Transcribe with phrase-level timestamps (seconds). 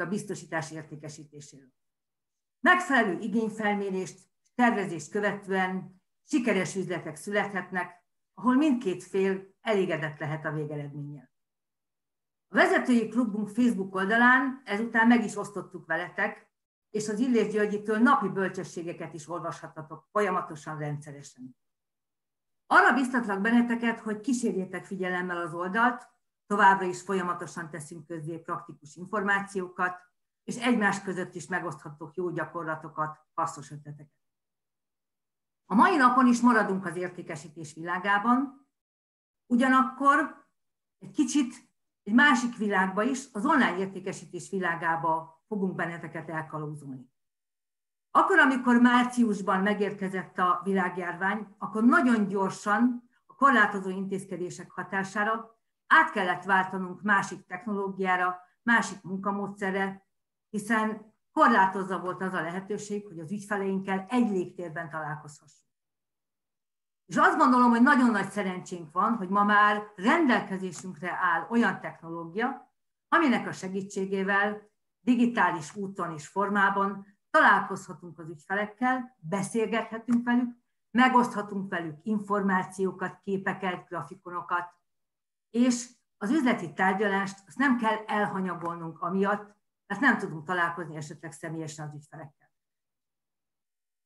[0.00, 1.72] a biztosítás értékesítéséről.
[2.60, 4.18] Megfelelő igényfelmérést,
[4.54, 8.04] tervezést követően sikeres üzletek születhetnek,
[8.34, 11.32] ahol mindkét fél elégedett lehet a végeredménnyel.
[12.48, 16.52] A vezetői klubunk Facebook oldalán ezután meg is osztottuk veletek,
[16.90, 21.56] és az Illés Györgyitől napi bölcsességeket is olvashatatok folyamatosan, rendszeresen.
[22.66, 26.08] Arra biztatlak benneteket, hogy kísérjétek figyelemmel az oldalt,
[26.46, 29.96] továbbra is folyamatosan teszünk közzé praktikus információkat,
[30.44, 34.12] és egymás között is megoszthatok jó gyakorlatokat, hasznos ötleteket.
[35.66, 38.68] A mai napon is maradunk az értékesítés világában,
[39.46, 40.46] ugyanakkor
[40.98, 47.12] egy kicsit egy másik világba is, az online értékesítés világába fogunk benneteket elkalózolni.
[48.10, 55.53] Akkor, amikor márciusban megérkezett a világjárvány, akkor nagyon gyorsan a korlátozó intézkedések hatására
[55.86, 60.06] át kellett váltanunk másik technológiára, másik munkamódszerre,
[60.50, 65.64] hiszen korlátozza volt az a lehetőség, hogy az ügyfeleinkkel egy légtérben találkozhassunk.
[67.06, 72.72] És azt gondolom, hogy nagyon nagy szerencsénk van, hogy ma már rendelkezésünkre áll olyan technológia,
[73.08, 80.56] aminek a segítségével digitális úton és formában találkozhatunk az ügyfelekkel, beszélgethetünk velük,
[80.90, 84.74] megoszthatunk velük információkat, képeket, grafikonokat,
[85.54, 91.86] és az üzleti tárgyalást azt nem kell elhanyagolnunk amiatt, mert nem tudunk találkozni esetleg személyesen
[91.86, 92.52] az ügyfelekkel.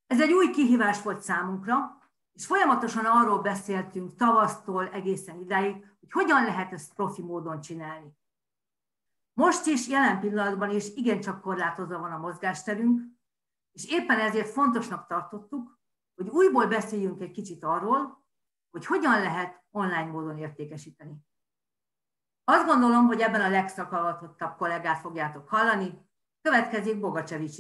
[0.07, 1.99] Ez egy új kihívás volt számunkra,
[2.33, 8.17] és folyamatosan arról beszéltünk tavasztól egészen idáig, hogy hogyan lehet ezt profi módon csinálni.
[9.33, 13.01] Most is, jelen pillanatban is igencsak korlátozva van a mozgásterünk,
[13.73, 15.81] és éppen ezért fontosnak tartottuk,
[16.15, 18.27] hogy újból beszéljünk egy kicsit arról,
[18.71, 21.27] hogy hogyan lehet online módon értékesíteni.
[22.51, 25.93] Azt gondolom, hogy ebben a legszakavatottabb kollégát fogjátok hallani.
[26.43, 27.57] Következik Bogacsevics.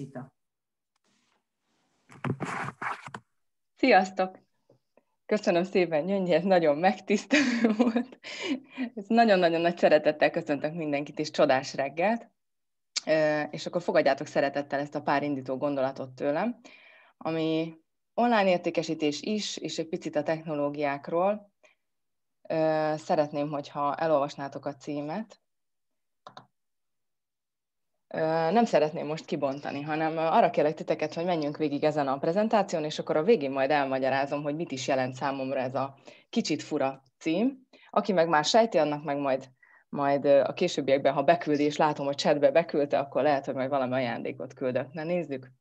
[3.76, 4.38] Sziasztok!
[5.26, 8.18] Köszönöm szépen, Gyöngyi, ez nagyon megtisztelő volt.
[8.94, 12.30] Ez nagyon-nagyon nagy szeretettel köszöntök mindenkit, és csodás reggelt.
[13.50, 16.60] És akkor fogadjátok szeretettel ezt a pár gondolatot tőlem,
[17.16, 17.78] ami
[18.14, 21.52] online értékesítés is, és egy picit a technológiákról.
[22.96, 25.40] Szeretném, hogyha elolvasnátok a címet,
[28.50, 32.98] nem szeretném most kibontani, hanem arra kérlek titeket, hogy menjünk végig ezen a prezentáción, és
[32.98, 35.94] akkor a végén majd elmagyarázom, hogy mit is jelent számomra ez a
[36.30, 37.66] kicsit fura cím.
[37.90, 39.48] Aki meg már sejti, annak meg majd,
[39.88, 43.92] majd a későbbiekben, ha beküldi, és látom, hogy chatbe beküldte, akkor lehet, hogy majd valami
[43.92, 44.92] ajándékot küldök.
[44.92, 45.52] Na nézzük.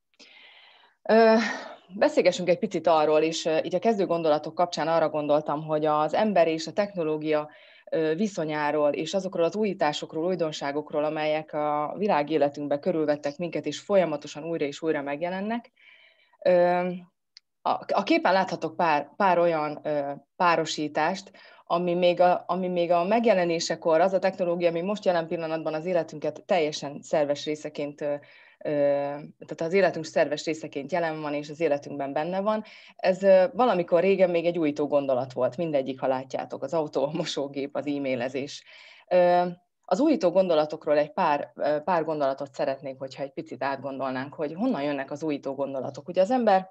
[1.94, 6.48] Beszélgessünk egy picit arról, és így a kezdő gondolatok kapcsán arra gondoltam, hogy az ember
[6.48, 7.50] és a technológia
[8.16, 14.64] viszonyáról és azokról az újításokról, újdonságokról, amelyek a világ életünkbe körülvettek minket, és folyamatosan újra
[14.64, 15.72] és újra megjelennek.
[17.86, 19.82] A képen láthatok pár, pár olyan
[20.36, 21.30] párosítást,
[21.64, 25.84] ami még, a, ami még a megjelenésekor, az a technológia, ami most jelen pillanatban az
[25.84, 28.04] életünket teljesen szerves részeként
[28.58, 32.64] tehát az életünk szerves részeként jelen van, és az életünkben benne van.
[32.96, 33.20] Ez
[33.52, 37.86] valamikor régen még egy újító gondolat volt, mindegyik, ha látjátok, az autó, a mosógép, az
[37.86, 38.64] e-mailezés.
[39.84, 41.52] Az újító gondolatokról egy pár,
[41.84, 46.08] pár gondolatot szeretnék, hogyha egy picit átgondolnánk, hogy honnan jönnek az újító gondolatok.
[46.08, 46.70] Ugye az ember,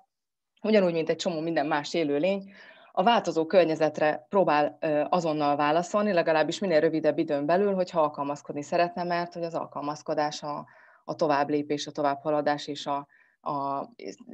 [0.61, 2.51] ugyanúgy, mint egy csomó minden más élőlény,
[2.91, 4.77] a változó környezetre próbál
[5.09, 10.65] azonnal válaszolni, legalábbis minél rövidebb időn belül, hogyha alkalmazkodni szeretne, mert hogy az alkalmazkodás a,
[11.09, 13.07] a tovább lépés, a továbbhaladás és a,
[13.51, 13.89] a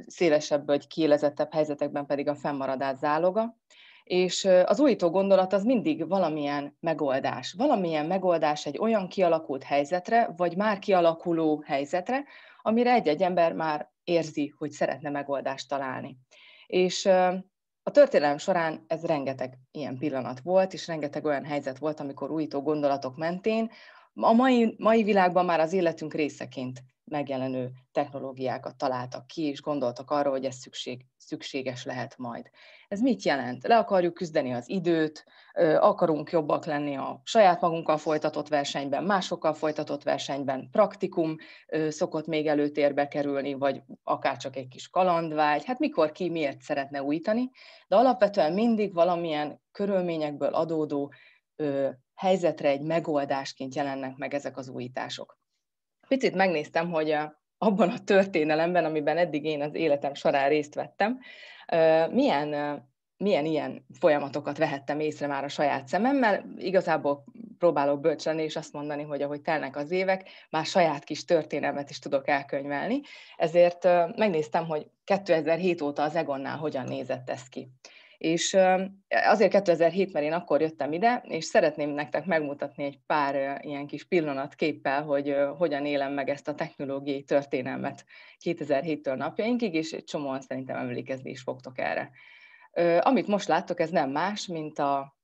[0.06, 3.56] szélesebb vagy kiélezettebb helyzetekben pedig a fennmaradás záloga.
[4.04, 7.52] És az újító gondolat az mindig valamilyen megoldás.
[7.52, 12.24] Valamilyen megoldás egy olyan kialakult helyzetre, vagy már kialakuló helyzetre,
[12.62, 16.18] amire egy-egy ember már érzi, hogy szeretne megoldást találni.
[16.66, 17.06] És
[17.82, 22.62] a történelem során ez rengeteg ilyen pillanat volt, és rengeteg olyan helyzet volt, amikor újító
[22.62, 23.70] gondolatok mentén
[24.14, 30.30] a mai, mai világban már az életünk részeként megjelenő technológiákat találtak ki, és gondoltak arra,
[30.30, 32.50] hogy ez szükség, szükséges lehet majd.
[32.88, 33.66] Ez mit jelent?
[33.66, 35.24] Le akarjuk küzdeni az időt,
[35.78, 41.36] akarunk jobbak lenni a saját magunkkal folytatott versenyben, másokkal folytatott versenyben, praktikum
[41.88, 47.02] szokott még előtérbe kerülni, vagy akár csak egy kis kalandvágy, hát mikor ki miért szeretne
[47.02, 47.50] újítani,
[47.88, 51.12] de alapvetően mindig valamilyen körülményekből adódó
[52.14, 55.38] helyzetre egy megoldásként jelennek meg ezek az újítások.
[56.08, 57.16] Picit megnéztem, hogy
[57.58, 61.18] abban a történelemben, amiben eddig én az életem során részt vettem,
[62.10, 62.78] milyen,
[63.16, 66.44] milyen ilyen folyamatokat vehettem észre már a saját szememmel.
[66.56, 67.24] Igazából
[67.58, 71.98] próbálok bölcs és azt mondani, hogy ahogy telnek az évek, már saját kis történelmet is
[71.98, 73.00] tudok elkönyvelni.
[73.36, 73.84] Ezért
[74.16, 77.68] megnéztem, hogy 2007 óta az Egonnál hogyan nézett ez ki.
[78.24, 78.56] És
[79.08, 84.04] azért 2007, mert én akkor jöttem ide, és szeretném nektek megmutatni egy pár ilyen kis
[84.04, 88.04] pillanatképpel, hogy hogyan élem meg ezt a technológiai történelmet
[88.44, 92.10] 2007-től napjainkig, és egy csomóan szerintem emlékezni is fogtok erre.
[93.00, 95.16] Amit most láttok, ez nem más, mint a,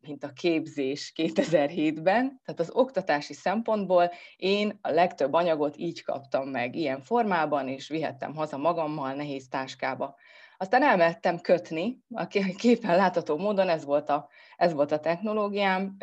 [0.00, 6.76] mint a képzés 2007-ben, tehát az oktatási szempontból én a legtöbb anyagot így kaptam meg,
[6.76, 10.16] ilyen formában, és vihettem haza magammal nehéz táskába.
[10.62, 12.26] Aztán elmehettem kötni, a
[12.56, 15.96] képen látható módon ez volt a, ez volt a technológiám,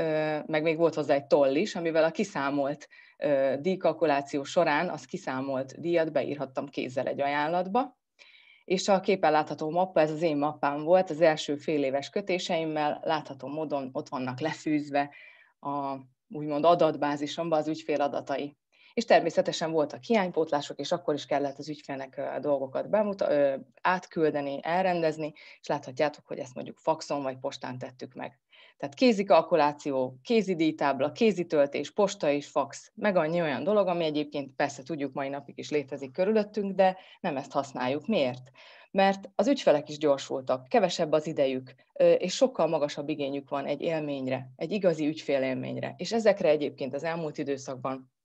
[0.46, 2.88] meg még volt hozzá egy toll is, amivel a kiszámolt
[3.60, 7.98] díjkalkuláció során az kiszámolt díjat beírhattam kézzel egy ajánlatba,
[8.66, 13.00] és a képen látható mappa, ez az én mappám volt, az első fél éves kötéseimmel
[13.04, 15.14] látható módon ott vannak lefűzve
[15.60, 15.96] a
[16.30, 18.58] úgymond adatbázisomban az ügyfél adatai
[18.98, 25.68] és természetesen voltak hiánypótlások, és akkor is kellett az ügyfélnek dolgokat bemuta- átküldeni, elrendezni, és
[25.68, 28.40] láthatjátok, hogy ezt mondjuk faxon vagy postán tettük meg.
[28.78, 34.04] Tehát kézi kalkuláció, kézi díjtábla, kézi töltés, posta és fax, meg annyi olyan dolog, ami
[34.04, 38.08] egyébként persze tudjuk mai napig is létezik körülöttünk, de nem ezt használjuk.
[38.08, 38.52] Miért?
[38.92, 41.74] Mert az ügyfelek is gyorsultak, kevesebb az idejük,
[42.18, 45.94] és sokkal magasabb igényük van egy élményre, egy igazi ügyfélélményre.
[45.98, 48.16] És ezekre egyébként az elmúlt időszakban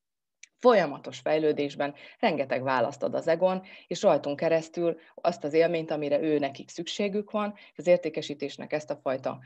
[0.63, 6.39] folyamatos fejlődésben rengeteg választ ad az Egon, és rajtunk keresztül azt az élményt, amire ő
[6.39, 9.39] nekik szükségük van, az értékesítésnek ezt a fajta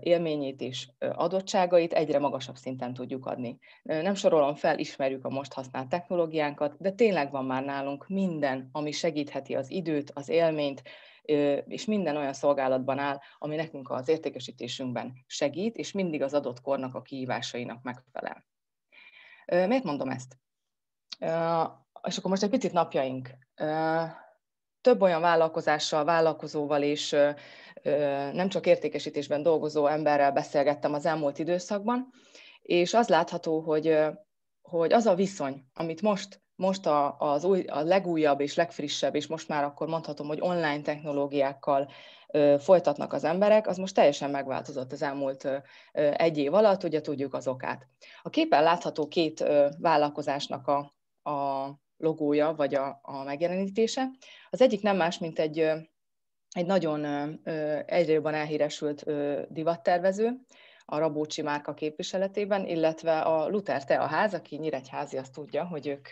[0.00, 3.58] élményét és adottságait egyre magasabb szinten tudjuk adni.
[3.82, 8.90] Nem sorolom fel, ismerjük a most használt technológiánkat, de tényleg van már nálunk minden, ami
[8.90, 10.82] segítheti az időt, az élményt,
[11.66, 16.94] és minden olyan szolgálatban áll, ami nekünk az értékesítésünkben segít, és mindig az adott kornak
[16.94, 18.46] a kihívásainak megfelel.
[19.46, 20.36] Miért mondom ezt?
[22.06, 23.30] És akkor most egy picit napjaink.
[24.80, 27.16] Több olyan vállalkozással, vállalkozóval és
[28.32, 32.08] nem csak értékesítésben dolgozó emberrel beszélgettem az elmúlt időszakban,
[32.62, 33.98] és az látható, hogy,
[34.62, 39.26] hogy az a viszony, amit most, most a, az új, a legújabb és legfrissebb, és
[39.26, 41.90] most már akkor mondhatom, hogy online technológiákkal
[42.58, 45.48] folytatnak az emberek, az most teljesen megváltozott az elmúlt
[45.92, 47.86] egy év alatt, ugye tudjuk az okát.
[48.22, 49.44] A képen látható két
[49.78, 50.97] vállalkozásnak a,
[51.28, 54.10] a logója, vagy a, a megjelenítése.
[54.50, 55.58] Az egyik nem más, mint egy,
[56.50, 57.04] egy nagyon
[57.86, 59.04] egyre jobban elhíresült
[59.52, 60.40] divattervező,
[60.90, 66.08] a Rabócsi márka képviseletében, illetve a Luther Teaház, aki Nyíregyházi, azt tudja, hogy ők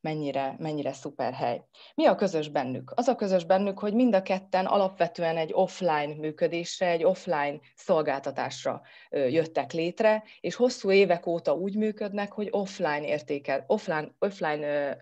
[0.00, 1.62] mennyire, mennyire szuper hely.
[1.94, 2.92] Mi a közös bennük?
[2.94, 8.82] Az a közös bennük, hogy mind a ketten alapvetően egy offline működésre, egy offline szolgáltatásra
[9.10, 14.96] jöttek létre, és hosszú évek óta úgy működnek, hogy offline értékel, offline, offline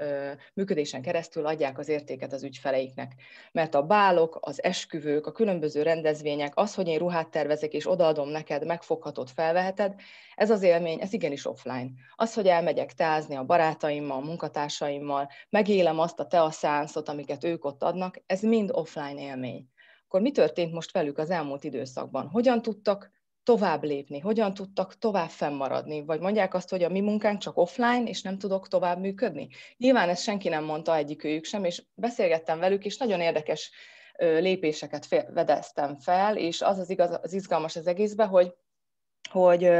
[0.54, 3.12] működésen keresztül adják az értéket az ügyfeleiknek.
[3.52, 8.28] Mert a bálok, az esküvők, a különböző rendezvények, az, hogy én ruhát tervezek és odaadom
[8.28, 9.94] neked, megfogható kapcsolatot felveheted.
[10.34, 11.90] Ez az élmény, ez igenis offline.
[12.14, 17.82] Az, hogy elmegyek teázni a barátaimmal, a munkatársaimmal, megélem azt a teaszánszot, amiket ők ott
[17.82, 19.68] adnak, ez mind offline élmény.
[20.04, 22.28] Akkor mi történt most velük az elmúlt időszakban?
[22.28, 23.10] Hogyan tudtak
[23.42, 28.02] tovább lépni, hogyan tudtak tovább fennmaradni, vagy mondják azt, hogy a mi munkánk csak offline,
[28.02, 29.48] és nem tudok tovább működni.
[29.76, 33.70] Nyilván ezt senki nem mondta egyikőjük sem, és beszélgettem velük, és nagyon érdekes
[34.18, 38.54] lépéseket vedeztem fel, és az az, igaz, az izgalmas az egészben, hogy
[39.26, 39.70] hogy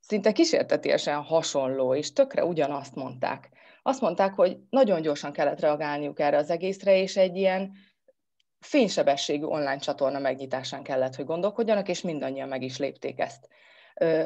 [0.00, 3.50] szinte kísértetiesen hasonló, és tökre ugyanazt mondták.
[3.82, 7.72] Azt mondták, hogy nagyon gyorsan kellett reagálniuk erre az egészre, és egy ilyen
[8.60, 13.48] fénysebességű online csatorna megnyitásán kellett, hogy gondolkodjanak, és mindannyian meg is lépték ezt.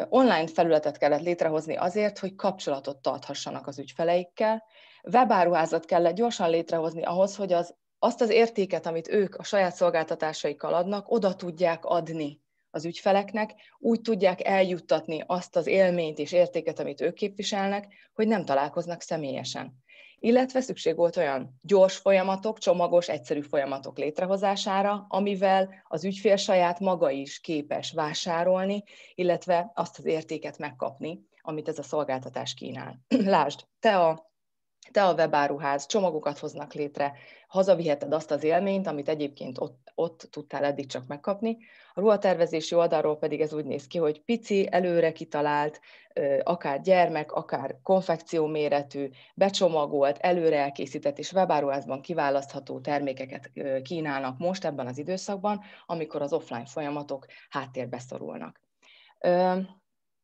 [0.08, 4.64] Online felületet kellett létrehozni azért, hogy kapcsolatot tarthassanak az ügyfeleikkel.
[5.12, 10.74] Webáruházat kellett gyorsan létrehozni ahhoz, hogy az, azt az értéket, amit ők a saját szolgáltatásaikkal
[10.74, 12.39] adnak, oda tudják adni
[12.70, 18.44] az ügyfeleknek, úgy tudják eljuttatni azt az élményt és értéket, amit ők képviselnek, hogy nem
[18.44, 19.82] találkoznak személyesen.
[20.22, 27.10] Illetve szükség volt olyan gyors folyamatok, csomagos, egyszerű folyamatok létrehozására, amivel az ügyfél saját maga
[27.10, 28.82] is képes vásárolni,
[29.14, 33.00] illetve azt az értéket megkapni, amit ez a szolgáltatás kínál.
[33.24, 34.29] Lásd, te a
[34.92, 37.12] te a webáruház, csomagokat hoznak létre,
[37.48, 41.58] hazaviheted azt az élményt, amit egyébként ott, ott tudtál eddig csak megkapni.
[41.94, 45.80] A ruhatervezési oldalról pedig ez úgy néz ki, hogy pici, előre kitalált,
[46.42, 53.50] akár gyermek, akár konfekció méretű, becsomagolt, előre elkészített és webáruházban kiválasztható termékeket
[53.82, 58.60] kínálnak most ebben az időszakban, amikor az offline folyamatok háttérbe szorulnak.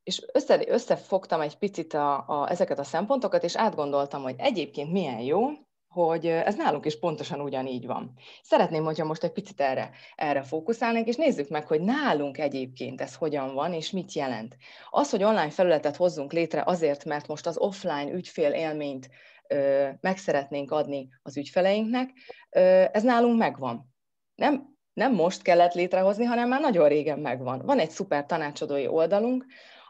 [0.07, 5.21] És össze, összefogtam egy picit a, a, ezeket a szempontokat, és átgondoltam, hogy egyébként milyen
[5.21, 5.49] jó,
[5.89, 8.13] hogy ez nálunk is pontosan ugyanígy van.
[8.43, 13.15] Szeretném, hogyha most egy picit erre, erre fókuszálnánk, és nézzük meg, hogy nálunk egyébként ez
[13.15, 14.57] hogyan van, és mit jelent.
[14.91, 19.09] Az, hogy online felületet hozzunk létre azért, mert most az offline ügyfél élményt
[19.49, 22.11] ö, meg szeretnénk adni az ügyfeleinknek,
[22.51, 23.95] ö, ez nálunk megvan.
[24.35, 27.63] Nem, nem most kellett létrehozni, hanem már nagyon régen megvan.
[27.65, 29.47] Van egy szuper tanácsadói oldalunk,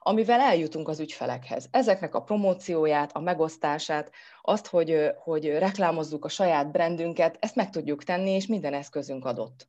[0.07, 1.69] amivel eljutunk az ügyfelekhez.
[1.71, 4.11] Ezeknek a promócióját, a megosztását,
[4.43, 9.69] azt, hogy, hogy reklámozzuk a saját brandünket, ezt meg tudjuk tenni, és minden eszközünk adott.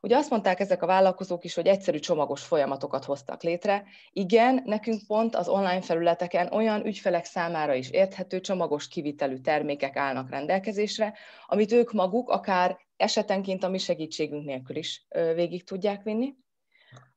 [0.00, 3.84] Ugye azt mondták ezek a vállalkozók is, hogy egyszerű csomagos folyamatokat hoztak létre.
[4.12, 10.30] Igen, nekünk pont az online felületeken olyan ügyfelek számára is érthető csomagos kivitelű termékek állnak
[10.30, 11.14] rendelkezésre,
[11.46, 16.34] amit ők maguk akár esetenként a mi segítségünk nélkül is végig tudják vinni.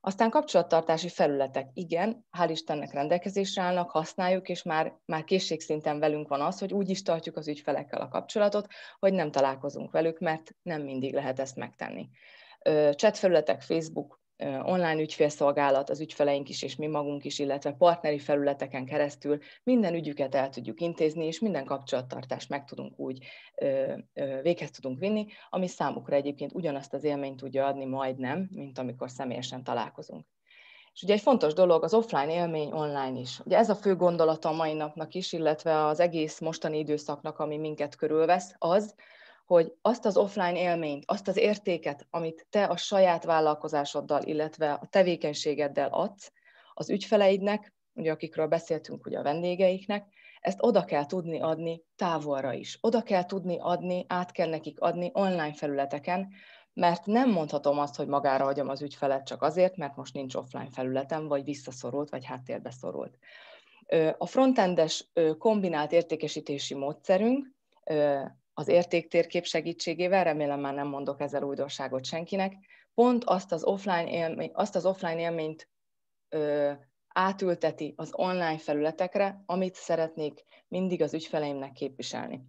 [0.02, 6.42] Aztán kapcsolattartási felületek, igen, hál' Istennek rendelkezésre állnak, használjuk, és már, már készségszinten velünk van
[6.42, 8.68] az, hogy úgy is tartjuk az ügyfelekkel a kapcsolatot,
[9.00, 12.10] hogy nem találkozunk velük, mert nem mindig lehet ezt megtenni.
[12.96, 14.19] Chat felületek, Facebook,
[14.64, 20.36] online ügyfélszolgálat, az ügyfeleink is és mi magunk is, illetve partneri felületeken keresztül minden ügyüket
[20.36, 23.26] el tudjuk intézni, és minden kapcsolattartást meg tudunk úgy
[24.42, 29.64] véghez tudunk vinni, ami számukra egyébként ugyanazt az élményt tudja adni majdnem, mint amikor személyesen
[29.64, 30.26] találkozunk.
[30.94, 33.40] És ugye egy fontos dolog az offline élmény online is.
[33.40, 37.58] Ugye ez a fő gondolata a mai napnak is, illetve az egész mostani időszaknak, ami
[37.58, 38.96] minket körülvesz, az,
[39.50, 44.88] hogy azt az offline élményt, azt az értéket, amit te a saját vállalkozásoddal, illetve a
[44.90, 46.32] tevékenységeddel adsz
[46.74, 50.08] az ügyfeleidnek, ugye akikről beszéltünk, ugye a vendégeiknek,
[50.42, 52.78] ezt oda kell tudni adni távolra is.
[52.82, 56.28] Oda kell tudni adni, át kell nekik adni online felületeken,
[56.74, 60.70] mert nem mondhatom azt, hogy magára hagyom az ügyfelet csak azért, mert most nincs offline
[60.72, 63.18] felületem, vagy visszaszorult, vagy háttérbe szorult.
[64.18, 67.58] A frontendes kombinált értékesítési módszerünk
[68.54, 72.54] az értéktérkép segítségével, remélem már nem mondok ezzel újdonságot senkinek,
[72.94, 75.70] pont azt az offline, élmény, azt az offline élményt
[76.30, 76.72] ö,
[77.14, 82.42] átülteti az online felületekre, amit szeretnék mindig az ügyfeleimnek képviselni.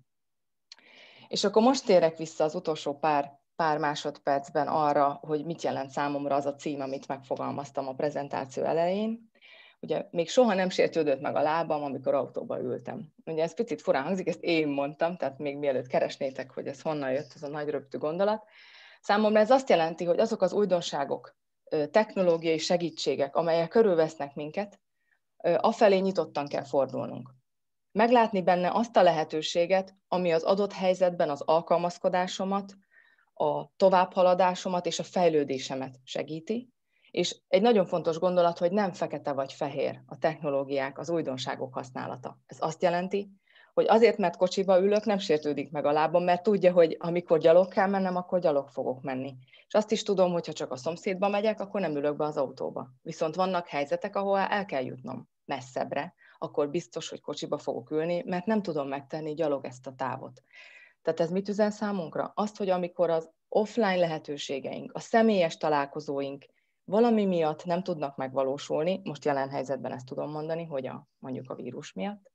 [1.29, 6.35] És akkor most térek vissza az utolsó pár, pár másodpercben arra, hogy mit jelent számomra
[6.35, 9.30] az a cím, amit megfogalmaztam a prezentáció elején.
[9.81, 13.13] Ugye még soha nem sértődött meg a lábam, amikor autóba ültem.
[13.25, 17.13] Ugye ez picit furán hangzik, ezt én mondtam, tehát még mielőtt keresnétek, hogy ez honnan
[17.13, 18.45] jött, ez a nagy röptű gondolat.
[19.01, 21.37] Számomra ez azt jelenti, hogy azok az újdonságok,
[21.91, 24.81] technológiai segítségek, amelyek körülvesznek minket,
[25.57, 27.31] afelé nyitottan kell fordulnunk.
[27.93, 32.75] Meglátni benne azt a lehetőséget, ami az adott helyzetben az alkalmazkodásomat,
[33.35, 36.73] a továbbhaladásomat és a fejlődésemet segíti,
[37.11, 42.39] és egy nagyon fontos gondolat, hogy nem fekete vagy fehér a technológiák, az újdonságok használata.
[42.47, 43.31] Ez azt jelenti,
[43.75, 47.69] hogy azért, mert kocsiba ülök, nem sértődik meg a lábam, mert tudja, hogy amikor gyalog
[47.69, 49.35] kell mennem, akkor gyalog fogok menni.
[49.67, 52.37] És azt is tudom, hogy ha csak a szomszédba megyek, akkor nem ülök be az
[52.37, 52.91] autóba.
[53.03, 58.47] Viszont vannak helyzetek, ahol el kell jutnom messzebbre, akkor biztos, hogy kocsiba fogok ülni, mert
[58.47, 60.43] nem tudom megtenni gyalog ezt a távot.
[61.03, 62.33] Tehát ez mit üzen számunkra?
[62.35, 66.45] Azt, hogy amikor az offline lehetőségeink, a személyes találkozóink
[66.85, 71.55] valami miatt nem tudnak megvalósulni, most jelen helyzetben ezt tudom mondani, hogy a, mondjuk a
[71.55, 72.31] vírus miatt,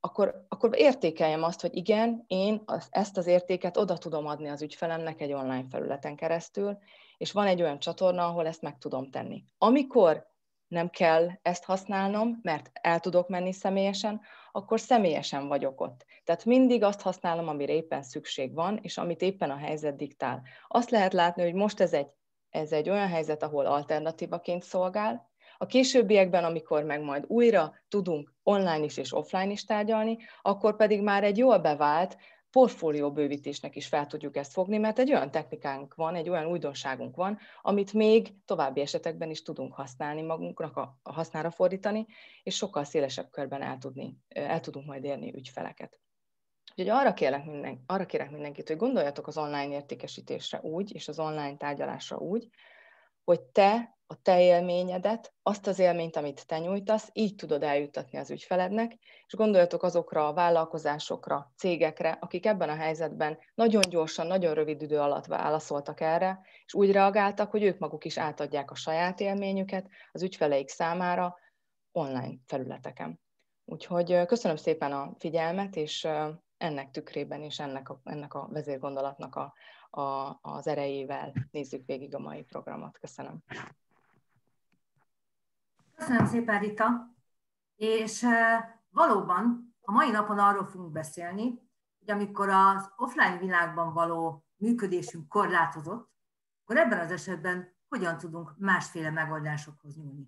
[0.00, 4.62] akkor, akkor értékeljem azt, hogy igen, én az, ezt az értéket oda tudom adni az
[4.62, 6.78] ügyfelemnek egy online felületen keresztül,
[7.16, 9.44] és van egy olyan csatorna, ahol ezt meg tudom tenni.
[9.58, 10.26] Amikor
[10.68, 14.20] nem kell ezt használnom, mert el tudok menni személyesen,
[14.52, 16.04] akkor személyesen vagyok ott.
[16.24, 20.42] Tehát mindig azt használom, amire éppen szükség van, és amit éppen a helyzet diktál.
[20.68, 22.08] Azt lehet látni, hogy most ez egy
[22.50, 25.30] ez egy olyan helyzet, ahol alternatívaként szolgál.
[25.56, 31.02] A későbbiekben, amikor meg majd újra tudunk online is és offline is tárgyalni, akkor pedig
[31.02, 32.16] már egy jól bevált
[32.50, 37.16] portfólió bővítésnek is fel tudjuk ezt fogni, mert egy olyan technikánk van, egy olyan újdonságunk
[37.16, 42.06] van, amit még további esetekben is tudunk használni magunknak, a, hasznára fordítani,
[42.42, 45.98] és sokkal szélesebb körben el, tudni, el tudunk majd érni ügyfeleket.
[46.78, 51.18] Úgyhogy arra kérek, minden, arra kérek mindenkit, hogy gondoljatok az online értékesítésre úgy, és az
[51.18, 52.48] online tárgyalásra úgy,
[53.24, 58.30] hogy te a te élményedet, azt az élményt, amit te nyújtasz, így tudod eljuttatni az
[58.30, 58.92] ügyfelednek,
[59.26, 64.98] és gondoljatok azokra a vállalkozásokra, cégekre, akik ebben a helyzetben nagyon gyorsan, nagyon rövid idő
[64.98, 70.22] alatt válaszoltak erre, és úgy reagáltak, hogy ők maguk is átadják a saját élményüket az
[70.22, 71.36] ügyfeleik számára
[71.92, 73.20] online felületeken.
[73.64, 76.08] Úgyhogy köszönöm szépen a figyelmet, és
[76.58, 79.54] ennek tükrében és ennek a, ennek a vezérgondolatnak a,
[80.00, 82.98] a, az erejével nézzük végig a mai programot.
[82.98, 83.42] Köszönöm.
[85.94, 87.16] Köszönöm szépen, Rita.
[87.76, 88.26] És
[88.90, 91.44] valóban a mai napon arról fogunk beszélni,
[91.98, 96.10] hogy amikor az offline világban való működésünk korlátozott,
[96.62, 100.26] akkor ebben az esetben hogyan tudunk másféle megoldásokhoz nyúlni.